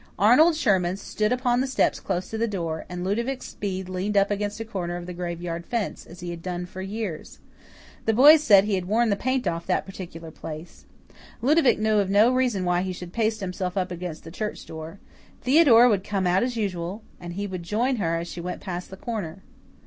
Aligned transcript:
Arnold 0.17 0.55
Sherman 0.55 0.97
stood 0.97 1.31
upon 1.31 1.61
the 1.61 1.67
steps 1.67 1.99
close 1.99 2.31
to 2.31 2.37
the 2.39 2.47
door, 2.47 2.87
and 2.89 3.03
Ludovic 3.03 3.43
Speed 3.43 3.87
leaned 3.87 4.17
up 4.17 4.31
against 4.31 4.59
a 4.59 4.65
corner 4.65 4.95
of 4.97 5.05
the 5.05 5.13
graveyard 5.13 5.63
fence, 5.63 6.07
as 6.07 6.21
he 6.21 6.31
had 6.31 6.41
done 6.41 6.65
for 6.65 6.81
years. 6.81 7.37
The 8.05 8.13
boys 8.13 8.41
said 8.41 8.63
he 8.63 8.73
had 8.73 8.85
worn 8.85 9.11
the 9.11 9.15
paint 9.15 9.47
off 9.47 9.67
that 9.67 9.85
particular 9.85 10.31
place. 10.31 10.85
Ludovic 11.43 11.77
knew 11.77 11.99
of 11.99 12.09
no 12.09 12.33
reason 12.33 12.65
why 12.65 12.81
he 12.81 12.93
should 12.93 13.13
paste 13.13 13.41
himself 13.41 13.77
up 13.77 13.91
against 13.91 14.23
the 14.23 14.31
church 14.31 14.65
door. 14.65 14.97
Theodora 15.43 15.87
would 15.87 16.03
come 16.03 16.25
out 16.25 16.41
as 16.41 16.57
usual, 16.57 17.03
and 17.19 17.33
he 17.33 17.45
would 17.45 17.61
join 17.61 17.97
her 17.97 18.17
as 18.17 18.27
she 18.27 18.41
went 18.41 18.59
past 18.59 18.89
the 18.89 18.97
corner. 18.97 19.43